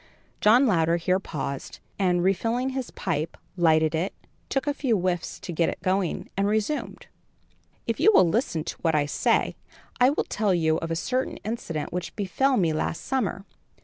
John 0.39 0.65
Louder 0.65 0.97
here 0.97 1.19
paused 1.19 1.77
and, 1.99 2.23
refilling 2.23 2.69
his 2.69 2.89
pipe, 2.89 3.37
lighted 3.55 3.93
it, 3.93 4.15
took 4.49 4.65
a 4.65 4.73
few 4.73 4.97
whiffs 4.97 5.39
to 5.41 5.51
get 5.53 5.69
it 5.69 5.79
going 5.83 6.27
and 6.35 6.47
resumed: 6.47 7.05
"If 7.85 7.99
you 7.99 8.11
will 8.11 8.27
listen 8.27 8.63
to 8.63 8.77
what 8.81 8.95
I 8.95 9.05
say, 9.05 9.55
I 9.99 10.09
will 10.09 10.23
tell 10.23 10.55
you 10.55 10.77
of 10.77 10.89
a 10.89 10.95
certain 10.95 11.37
incident 11.45 11.93
which 11.93 12.15
befell 12.15 12.57
me 12.57 12.73
last 12.73 13.05
summer. 13.05 13.45